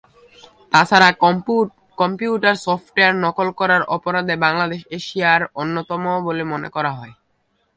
[0.73, 1.09] তাছাড়া
[1.99, 7.13] computer software নকল করার অপরাধেও বাংলাদেশ এশিয়ার অন্যতম বলে মনে করা হয়।